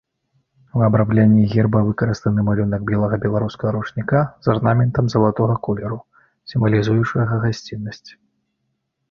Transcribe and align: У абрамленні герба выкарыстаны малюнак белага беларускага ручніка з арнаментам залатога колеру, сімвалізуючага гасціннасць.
У 0.77 0.83
абрамленні 0.85 1.43
герба 1.51 1.81
выкарыстаны 1.89 2.45
малюнак 2.47 2.81
белага 2.91 3.19
беларускага 3.25 3.75
ручніка 3.75 4.23
з 4.47 4.51
арнаментам 4.55 5.13
залатога 5.17 5.59
колеру, 5.69 6.01
сімвалізуючага 6.55 7.41
гасціннасць. 7.47 8.11